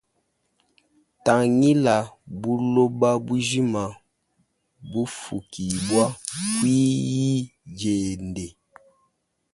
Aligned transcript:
Tangilayi 1.25 2.11
buloba 2.41 3.09
bujima 3.25 3.83
mbufukibwa 4.85 6.05
kui 6.55 6.79
yi 7.09 7.33
diende. 7.77 8.45